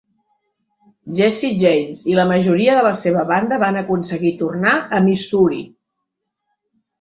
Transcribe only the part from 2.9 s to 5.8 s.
seva banda van aconseguir tornar a Missouri.